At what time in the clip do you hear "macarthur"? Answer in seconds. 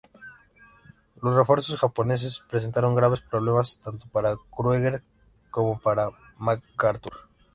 6.39-7.29